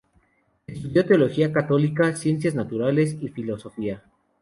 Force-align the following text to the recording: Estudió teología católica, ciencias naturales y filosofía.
Estudió 0.65 1.05
teología 1.05 1.53
católica, 1.53 2.15
ciencias 2.15 2.55
naturales 2.55 3.15
y 3.21 3.27
filosofía. 3.27 4.01